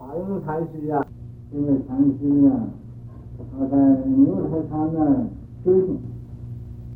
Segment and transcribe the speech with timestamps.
[0.00, 1.06] 法庸禅师啊，
[1.52, 2.72] 这位禅师啊，
[3.52, 3.76] 他在
[4.06, 5.28] 牛头山呢
[5.62, 5.98] 修行，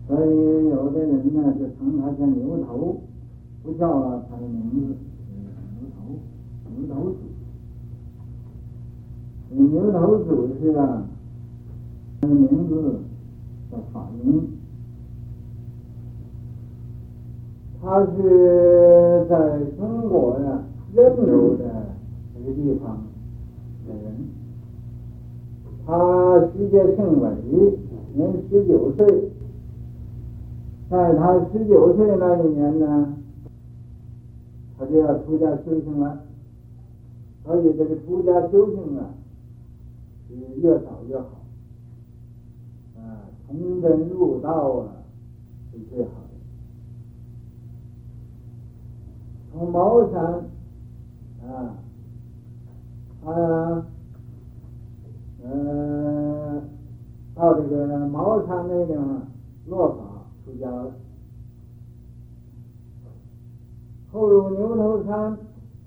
[0.09, 2.97] 所以有的人呢就称他叫牛头，
[3.63, 4.97] 不叫他的名字，
[5.77, 6.17] 牛头，
[6.71, 7.11] 牛头
[9.51, 11.05] 祖，牛头祖是啊，
[12.23, 13.01] 他的名字
[13.71, 14.41] 叫法庸，
[17.83, 20.65] 他是在中国呀、啊，
[20.95, 21.54] 任州
[26.75, 27.29] 他世界姓韦，
[28.15, 29.31] 年十九岁，
[30.91, 33.15] 在他十九岁那一年呢，
[34.77, 36.21] 他就要出家修行了。
[37.45, 39.15] 所以这个出家修行啊，
[40.29, 41.45] 是越早越好，
[42.97, 44.89] 啊，从真入道啊，
[45.73, 46.35] 是最好的。
[49.53, 50.45] 从茅山
[58.45, 59.23] 个茅山那地方
[59.67, 59.97] 落法
[60.45, 60.93] 出家了，
[64.13, 65.37] 后入牛头山，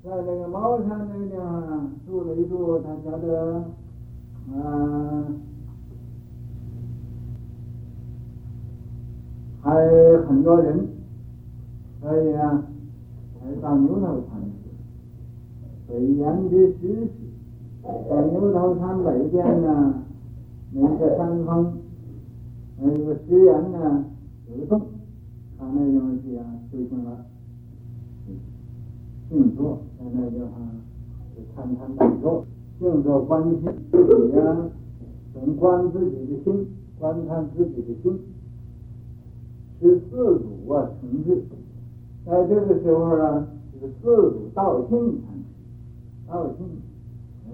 [0.03, 3.63] 在那个茅山那地方住了一住，他觉得，
[4.51, 5.41] 嗯，
[9.61, 9.87] 还
[10.27, 10.87] 很多人，
[12.01, 12.63] 所以啊，
[13.39, 14.69] 才到牛头山去，
[15.87, 17.11] 所以言之实事。
[18.09, 20.03] 在牛头山北边呢，
[20.71, 21.73] 那个山峰，
[22.79, 24.05] 那个石岩呢，
[24.49, 24.81] 有个洞，
[25.57, 27.25] 他那地方去啊修行了，
[29.29, 30.51] 静坐在那地方
[31.35, 32.45] 就参禅打坐，
[32.79, 33.61] 静坐观心，
[33.91, 34.69] 自己呀，
[35.33, 36.67] 总观自己的心，
[36.99, 38.19] 观看自己的心，
[39.81, 41.35] 是四祖啊成就，
[42.25, 45.43] 在这个时候啊，这个四祖道庆禅师，
[46.27, 46.67] 道庆。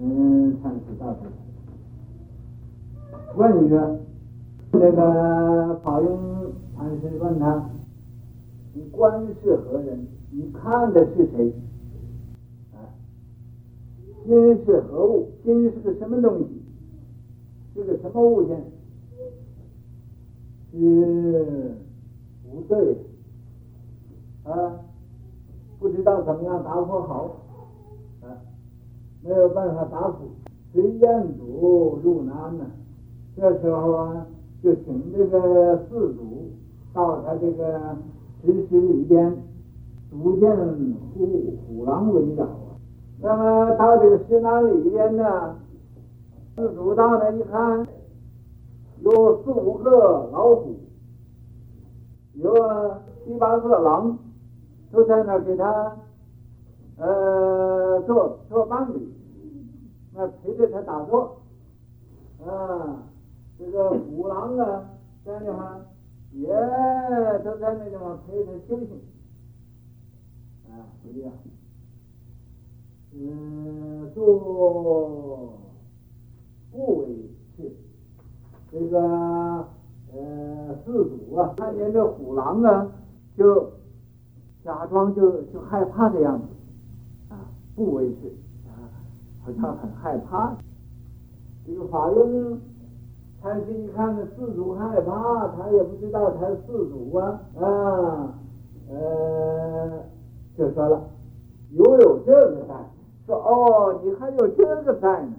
[0.02, 1.20] 嗯，禅师大师，
[3.36, 4.00] 问一个，
[4.78, 6.16] 那个法庸
[6.76, 7.70] 禅师问他
[8.74, 10.06] ：“你观是何人？
[10.30, 11.52] 你看的是谁？
[12.72, 12.90] 啊，
[14.24, 15.28] 心是何物？
[15.44, 16.62] 心是个什么东西？
[17.74, 18.64] 是个什么物件？
[20.72, 21.74] 是
[22.50, 22.96] 不对
[24.44, 24.80] 啊，
[25.78, 27.36] 不知道怎么样答复好
[28.22, 28.26] 啊。”
[29.22, 30.32] 没有办法答复，
[30.72, 32.66] 随彦祖入南呢。
[33.34, 34.26] 这时候啊，
[34.64, 36.50] 就请这个四祖
[36.94, 37.94] 到他这个
[38.42, 39.36] 石室里边，
[40.10, 42.80] 逐渐虎虎狼围绕啊。
[43.20, 45.54] 那么到这个石南里边呢，
[46.56, 47.86] 四祖到那一看，
[49.00, 50.76] 有四五个老虎，
[52.32, 52.54] 有
[53.22, 54.18] 七八个狼，
[54.90, 55.94] 都在那给他。
[56.96, 59.12] 呃，做做伴侣，
[60.14, 61.38] 那陪着他打坐，
[62.46, 63.02] 啊，
[63.58, 63.90] 这个
[64.44, 64.90] 狼啊，
[65.24, 65.80] 在那地方
[66.32, 66.46] 也
[67.42, 69.00] 都在那地方陪着休息，
[70.68, 71.32] 啊，不一样。
[73.16, 75.54] 嗯，做
[76.70, 77.72] 不为是，
[78.70, 78.98] 这个
[80.12, 82.90] 呃四祖啊，看见这虎狼啊，
[83.38, 83.72] 就
[84.62, 86.46] 假装就就害怕的样子。
[87.32, 88.34] 啊不为是
[88.68, 88.90] 啊，
[89.44, 90.56] 好像很害怕。
[91.66, 92.18] 这个法庸
[92.50, 92.60] 禅
[93.52, 98.34] 师一看这四祖害怕，他也不知道他是四祖啊啊，
[98.88, 100.02] 呃，
[100.56, 101.04] 就说了，
[101.72, 102.74] 有有这个在，
[103.26, 105.34] 说哦，你还有这个在呢，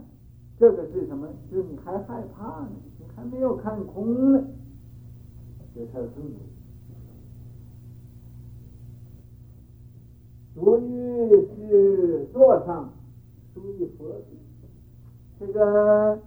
[0.59, 1.27] 这个是什么？
[1.49, 4.43] 是你还害怕呢，你还没有看空呢，
[5.73, 6.39] 这才是四祖。
[10.53, 12.89] 属于是座上，
[13.53, 14.25] 属于佛子。
[15.37, 16.17] 这个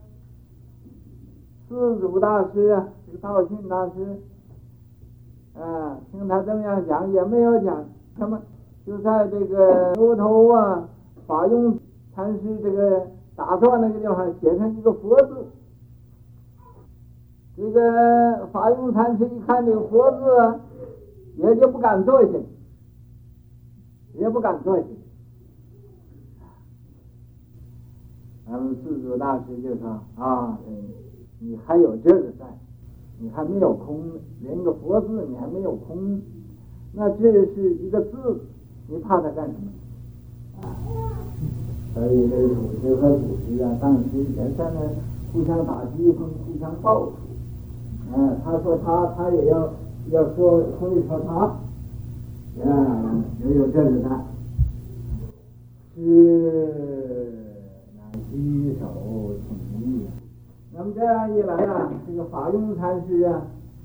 [1.69, 4.21] 四祖大师啊，这个道信大师，
[5.55, 7.85] 啊，听他这么样讲，也没有讲
[8.17, 8.41] 什么，
[8.87, 10.89] 就在这个牛头啊，
[11.27, 11.79] 法用
[12.15, 13.07] 禅师这个
[13.37, 15.47] 打坐那个地方写上一个佛字。
[17.57, 20.61] 这个法用禅师一看这个佛字，
[21.37, 22.31] 也就不敢坐下。
[24.15, 24.85] 也不敢坐下。
[28.47, 30.59] 咱们四祖大师就说：“啊，
[31.41, 32.47] 你还有这个在，
[33.19, 34.01] 你还没有空，
[34.43, 36.21] 连个佛字你还没有空，
[36.93, 38.41] 那这是一个字，
[38.89, 39.71] 你怕它干什么？”
[40.63, 40.67] 啊，
[41.95, 44.05] 所以这个祖师和组织啊，当时
[44.37, 44.81] 也在那
[45.33, 46.27] 互相打击，互
[46.61, 47.13] 相报复。
[48.13, 49.73] 啊，他说他，他也要
[50.11, 51.57] 要说说一说他。
[52.69, 54.11] 啊，也有这个的，
[60.99, 63.43] 这样一来啊，这个法庸禅师啊，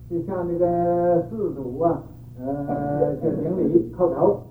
[0.09, 2.01] 就向这个寺主啊，
[2.39, 4.41] 呃，就顶礼叩头，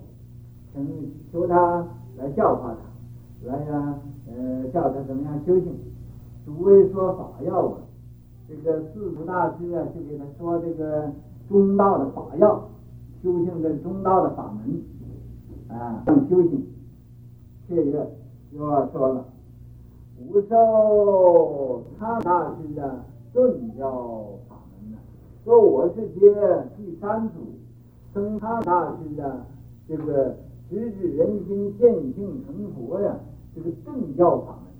[0.71, 1.85] 请求他
[2.17, 3.95] 来教化他，来呀，
[4.29, 5.77] 呃，教他怎么样修行。
[6.45, 7.79] 主为说法要啊，
[8.47, 11.11] 这个寺主大师啊，就给他说这个
[11.49, 12.69] 中道的法要，
[13.21, 16.65] 修行的中道的法门啊，修行。
[17.67, 18.09] 这个
[18.53, 19.25] 又要说了。
[20.17, 24.97] 不受他大师的顿教法门呢，
[25.43, 26.33] 说我是接
[26.77, 27.35] 第三祖
[28.13, 29.45] 僧他大师的
[29.87, 30.35] 这个
[30.69, 33.15] 直指人心见性成佛呀，
[33.55, 34.71] 这个顿教法门，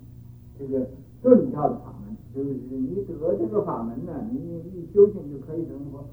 [0.57, 0.87] 这个
[1.21, 4.37] 顿教的法门，就是你得这个法门呢，你
[4.71, 6.03] 一修行就可以成佛。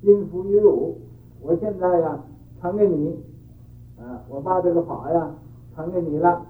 [0.00, 0.96] 今复于汝，
[1.40, 2.24] 我现在呀
[2.60, 3.16] 传给你，
[3.98, 5.34] 啊，我把这个法呀
[5.74, 6.44] 传给你了，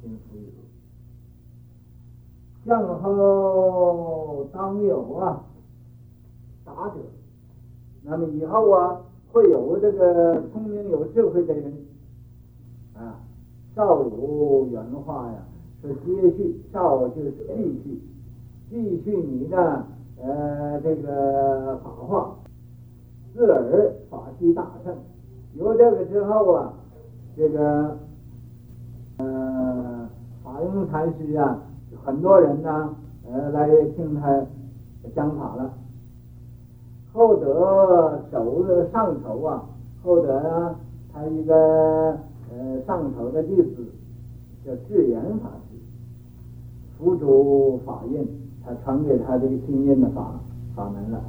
[0.00, 0.65] 今复于汝。
[2.66, 5.40] 向后当有啊，
[6.64, 6.94] 达者，
[8.02, 9.00] 那么以后啊，
[9.32, 11.72] 会有这个聪明有智慧的人
[12.94, 13.20] 啊。
[13.76, 15.38] 少如原话呀，
[15.80, 18.00] 是接续，少就是继续，
[18.68, 19.84] 继续你的
[20.20, 22.34] 呃这个法化，
[23.32, 24.92] 自而法器大盛。
[25.54, 26.72] 有这个之后啊，
[27.36, 27.96] 这个
[29.18, 30.08] 呃
[30.42, 31.62] 法用禅师啊。
[32.04, 32.94] 很多人呢，
[33.28, 34.46] 呃，来听他
[35.14, 35.72] 讲法了。
[37.12, 39.64] 后得首的上首啊，
[40.02, 40.74] 后得啊，
[41.12, 42.18] 他一个
[42.50, 43.86] 呃上首的弟子
[44.64, 45.78] 叫智圆法师，
[46.98, 48.28] 辅助法印，
[48.64, 50.38] 他传给他这个心印的法
[50.74, 51.22] 法门了。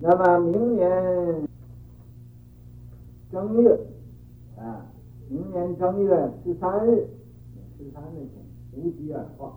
[0.00, 1.48] 那么明年
[3.32, 3.80] 正月
[4.58, 4.84] 啊，
[5.30, 7.08] 明年正月十三日，
[7.78, 8.43] 十三日前
[8.76, 9.52] 无疾而化。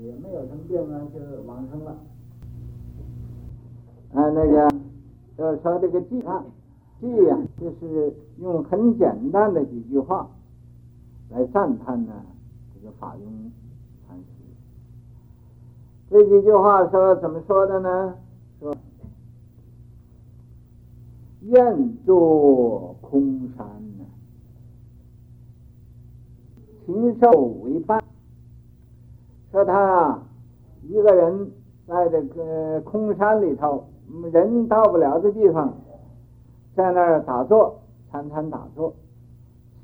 [0.00, 1.92] 也没有什么病啊，就是往生了。
[4.14, 4.68] 啊，那个
[5.36, 6.42] 就是说这个偈啊，
[7.00, 10.28] 偈呀，就是用很简单的几句话
[11.28, 12.12] 来赞叹呢
[12.74, 13.50] 这个法庸
[14.08, 14.24] 禅师。
[16.10, 18.16] 这几句话说怎么说的呢？
[18.58, 18.74] 说
[21.42, 23.66] 愿作空山
[23.98, 24.06] 呢，
[26.86, 27.30] 禽兽
[27.62, 28.02] 为伴。
[29.64, 30.22] 他啊，
[30.82, 31.50] 一个人
[31.86, 33.84] 在这个空山里头，
[34.32, 35.74] 人到不了的地方，
[36.74, 37.80] 在那儿打坐，
[38.10, 38.94] 参禅打坐，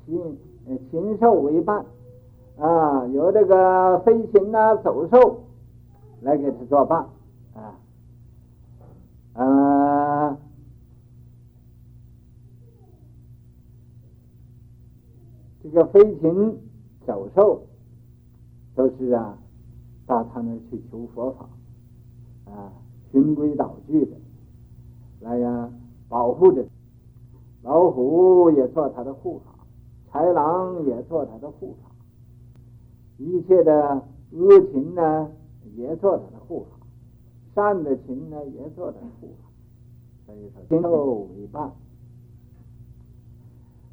[0.05, 0.37] 禽
[0.89, 1.85] 禽兽为伴，
[2.57, 5.43] 啊，有这个飞禽啊、走兽
[6.21, 7.07] 来给他作伴，
[7.53, 7.75] 啊，
[9.33, 10.37] 啊，
[15.61, 16.57] 这个飞禽
[17.05, 17.63] 走兽
[18.75, 19.37] 都是啊。
[20.09, 21.47] 到他那去求佛法，
[22.51, 22.73] 啊，
[23.11, 24.17] 循规蹈矩的
[25.21, 25.69] 来呀，
[26.09, 26.65] 保护着。
[27.61, 29.53] 老虎也做他的护法，
[30.11, 31.91] 豺狼也做他的护法，
[33.17, 35.29] 一切的恶禽呢，
[35.75, 36.87] 也做他的护法，
[37.53, 39.47] 善的禽呢，也做他的护法。
[40.25, 41.71] 所以说，禽兽为伴。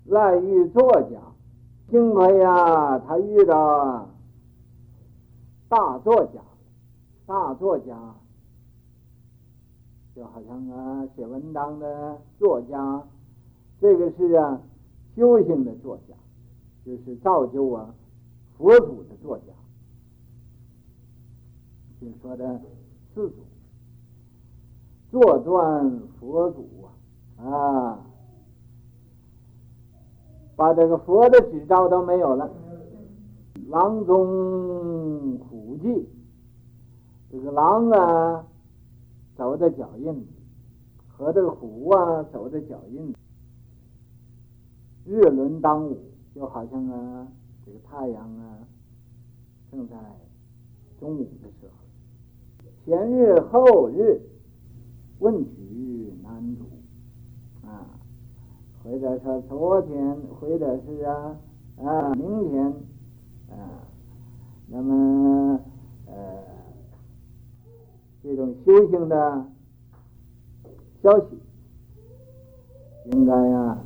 [0.06, 1.20] 赖遇作家，
[1.90, 4.08] 幸亏呀，他遇到。
[5.68, 6.40] 大作家，
[7.26, 8.14] 大作家，
[10.14, 13.02] 就好像啊，写文章的作家，
[13.80, 14.60] 这个是啊，
[15.16, 16.14] 修行的作家，
[16.84, 17.92] 就是造就啊，
[18.56, 19.52] 佛祖的作家，
[22.00, 22.60] 就说的
[23.12, 23.36] 四祖，
[25.10, 26.68] 坐传佛祖
[27.36, 28.06] 啊，啊，
[30.54, 32.48] 把这个佛的执照都没有了。
[33.76, 36.08] 狼踪虎迹，
[37.30, 38.46] 这个狼啊，
[39.36, 40.26] 走的脚印，
[41.06, 43.14] 和这个虎啊，走的脚印。
[45.04, 45.98] 日轮当午，
[46.34, 47.28] 就好像啊，
[47.66, 48.60] 这个太阳啊，
[49.70, 49.94] 正在
[50.98, 51.74] 中午的时候。
[52.86, 54.22] 前日后日，
[55.18, 56.64] 问取难主
[57.66, 57.84] 啊，
[58.82, 61.36] 或者说昨天，或者是啊
[61.84, 62.74] 啊明天。
[63.50, 63.54] 啊，
[64.68, 65.60] 那么
[66.06, 66.14] 呃，
[68.22, 69.46] 这种修行的
[71.02, 71.38] 消息，
[73.12, 73.84] 应该、啊，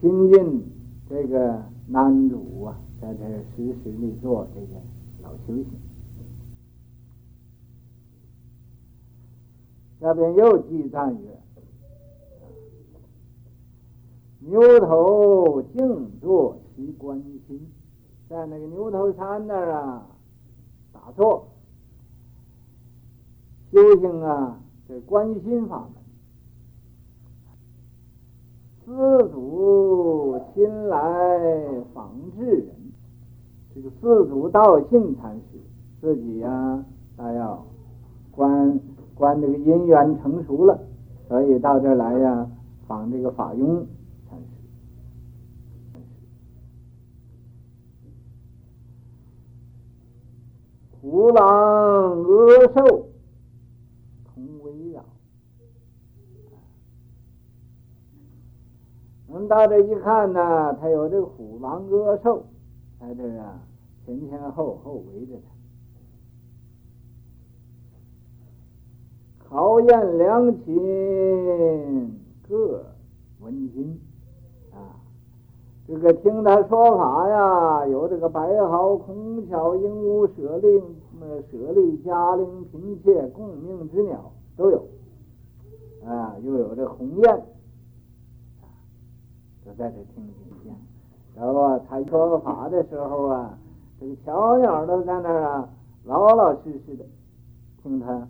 [0.00, 0.62] 亲近
[1.08, 3.24] 这个男主啊，在这
[3.56, 4.80] 时时的做这个
[5.22, 5.66] 老修行。
[10.00, 11.40] 下边又记赞曰：
[14.40, 15.80] 牛头静坐其观心。
[15.80, 16.13] 在那个牛
[19.04, 20.06] 头山那儿啊，
[20.90, 21.46] 打坐，
[23.70, 24.58] 修行啊，
[24.88, 26.02] 这观心法门。
[28.86, 30.98] 施主心来
[31.92, 32.68] 访智人，
[33.74, 35.60] 这个师祖道信禅师
[36.00, 36.84] 自己呀、啊，
[37.18, 37.62] 他要
[38.30, 38.80] 观
[39.14, 40.80] 观这个因缘成熟了，
[41.28, 42.50] 所以到这儿来呀，
[42.86, 43.84] 访这个法庸。
[51.04, 51.44] 虎狼
[52.22, 53.10] 恶兽。
[59.26, 62.46] 我们到这一看呢，他有这个虎狼恶兽
[62.98, 63.60] 在这啊，
[64.06, 65.34] 前前后后围着
[69.40, 72.18] 他，考验良禽
[72.48, 72.86] 各
[73.40, 74.13] 闻经啊。
[75.86, 80.82] 这个听他说法呀，有这个白毫、孔巧、鹦鹉、舍利、
[81.50, 84.82] 舍利、迦陵、频切、共命之鸟都有
[86.06, 87.42] 啊，又有这鸿雁。
[89.66, 90.74] 都在这听经见，
[91.34, 93.58] 然后他说法的时候啊，
[94.00, 95.68] 这个小鸟都在那儿啊，
[96.04, 97.04] 老老实实的
[97.82, 98.28] 听他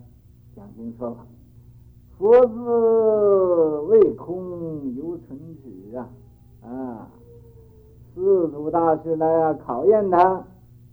[0.55, 1.25] 讲经说法。
[2.17, 6.09] 佛字未空犹存止啊
[6.63, 7.09] 啊！
[8.15, 10.17] 四祖大师来啊考验他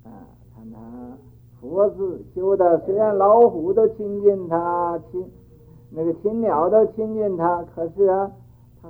[0.02, 1.16] 啊，看他
[1.58, 5.24] 佛字修的，虽然老虎都亲近他，亲
[5.90, 8.30] 那个禽鸟都亲近他，可是啊。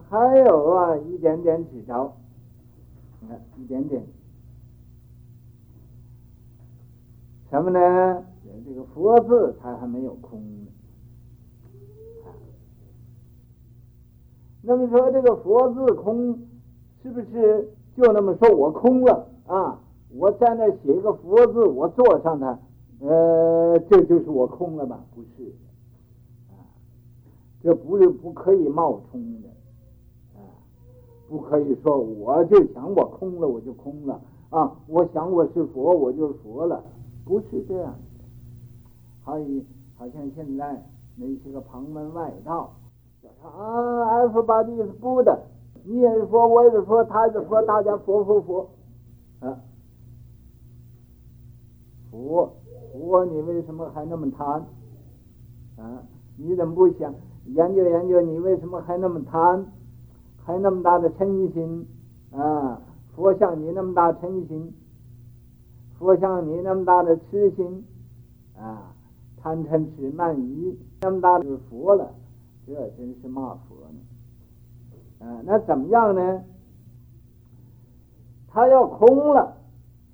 [0.08, 2.16] 他还有啊，一点点执着，
[3.20, 4.02] 你看一点点，
[7.50, 8.24] 什么呢？
[8.66, 10.66] 这个佛字，它还没有空呢。
[14.62, 16.38] 那么说这个佛字空，
[17.02, 19.78] 是不是就那么说我空了啊？
[20.14, 22.58] 我在那写一个佛字，我坐上它，
[23.00, 25.04] 呃，这就是我空了吧？
[25.14, 25.54] 不是，
[26.50, 26.61] 啊，
[27.62, 29.49] 这不是不可以冒充的。
[31.28, 34.20] 不可以说，我就想我空了，我就空了
[34.50, 34.70] 啊！
[34.87, 36.84] 我想我是佛，我就佛了，
[37.25, 38.25] 不是这样的。
[39.22, 39.32] 好，
[39.96, 40.84] 好像现在
[41.16, 42.75] 那些个旁门外道，
[43.22, 45.38] 叫他啊，everybody is Buddha，
[45.84, 48.70] 你也是佛，我也是佛，他也是佛，大家佛佛佛
[49.40, 49.58] 啊！
[52.10, 52.54] 佛
[52.92, 54.66] 佛，你为什么还那么贪
[55.76, 56.02] 啊？
[56.36, 57.14] 你怎么不想
[57.46, 58.20] 研究研究？
[58.20, 59.66] 你为什么还那么贪？
[60.44, 61.86] 还那么大的嗔心
[62.32, 62.80] 啊！
[63.14, 64.72] 佛像你那么大嗔心，
[65.98, 67.84] 佛像你那么大的痴心
[68.56, 68.94] 啊！
[69.36, 72.14] 贪嗔痴慢疑那么大的佛了，
[72.66, 73.98] 这真是骂佛呢！
[75.23, 76.45] 啊，那怎么样呢？
[78.49, 79.57] 他要空了，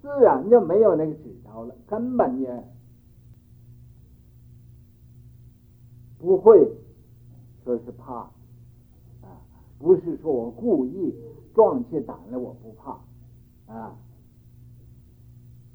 [0.01, 2.65] 自然就没有那个执着了，根本也
[6.19, 6.71] 不会
[7.65, 8.15] 说是怕
[9.23, 9.43] 啊。
[9.79, 11.15] 不是说我故意
[11.55, 13.01] 壮起胆来，我不怕
[13.73, 13.97] 啊！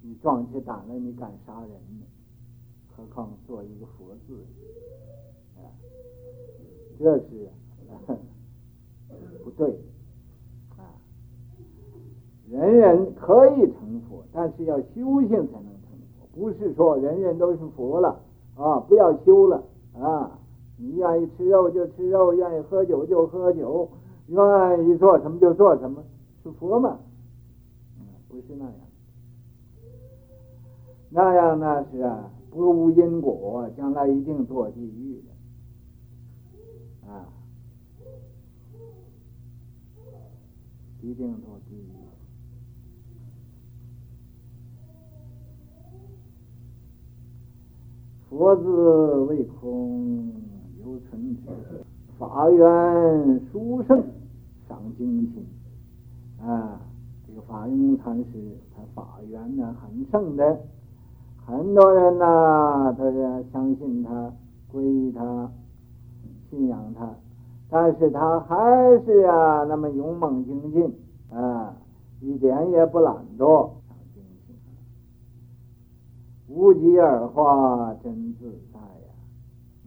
[0.01, 2.05] 你壮起胆来，你敢杀人呢？
[2.95, 4.45] 何况做一个佛字
[5.57, 5.67] 啊？
[6.99, 7.49] 这是
[9.43, 9.69] 不对
[10.77, 10.95] 啊！
[12.49, 18.19] 人人可以成佛，但是要修行才能成佛，不是说人人都是佛了
[18.55, 18.79] 啊！
[18.81, 20.39] 不要修了啊！
[20.77, 23.89] 你愿意吃肉就吃肉，愿意喝酒就喝酒，
[24.27, 26.03] 愿意做什么就做什么，
[26.41, 26.99] 是佛吗？
[27.99, 28.73] 嗯，不是那样。
[31.09, 37.27] 那样那是啊，不无因果，将来一定堕地狱的，啊，
[41.03, 41.93] 一定堕地狱。
[48.29, 50.31] 佛字未空。
[50.85, 51.37] 犹存
[52.19, 54.03] 法缘殊胜，
[54.67, 55.45] 赏精勤
[56.45, 56.81] 啊！
[57.25, 60.59] 这个法云禅师，他法缘呢很胜的，
[61.45, 64.33] 很多人呢、他是相信他，
[64.73, 65.49] 皈依他，
[66.49, 67.15] 信仰他，
[67.73, 70.95] 但是他还是啊那么勇猛精进
[71.31, 71.75] 啊，
[72.21, 73.67] 一点也不懒惰，
[76.47, 79.09] 无疾而化，真自在呀！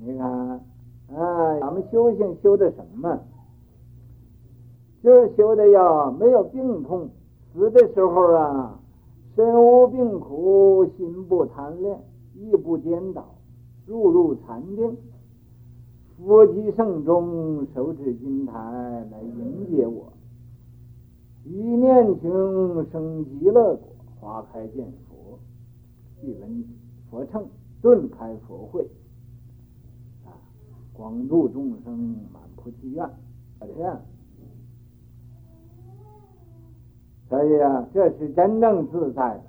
[0.00, 0.28] 你看。
[1.14, 3.21] 啊，咱们修行修的什么？
[5.00, 7.09] 就是修的呀，没有病痛，
[7.55, 8.81] 死的时候啊，
[9.37, 12.02] 身无病苦，心不贪恋，
[12.35, 13.25] 意不颠倒，
[13.87, 14.97] 入入禅定，
[16.18, 18.52] 佛即圣中，手持金台
[19.11, 20.12] 来迎接我，
[21.44, 22.30] 一念情
[22.90, 25.38] 生极乐果，花开见佛，
[26.23, 26.64] 一闻
[27.11, 27.46] 佛乘，
[27.82, 28.87] 顿开佛慧。
[30.94, 31.99] 广度众生，
[32.32, 33.06] 满菩提愿，
[33.61, 34.00] 这样。
[37.28, 39.42] 所以啊，这是真正自在的。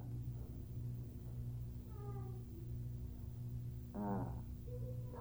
[4.00, 4.28] 啊，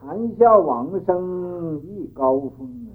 [0.07, 2.95] 谈笑往生亦高峰啊！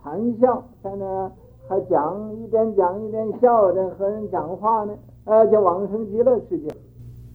[0.00, 1.32] 谈笑在那
[1.66, 6.68] 还讲一边讲一边笑着和人讲话呢，呃，就往生极乐世界，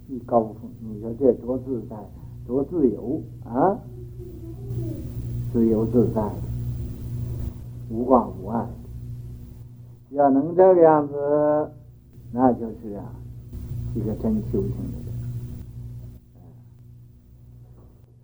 [0.08, 0.56] 亦高峰。
[0.80, 1.98] 你说这多自在，
[2.48, 3.78] 多自由啊！
[5.52, 6.32] 自由自在，
[7.92, 8.66] 无挂无碍。
[10.12, 11.70] 要能这个样子，
[12.32, 13.04] 那就是啊，
[13.94, 15.01] 一个真修行人。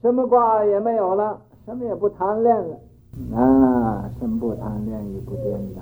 [0.07, 2.77] 什么挂也没有了，什么也不贪恋了，
[3.35, 5.81] 啊，什么不贪恋，也不颠倒。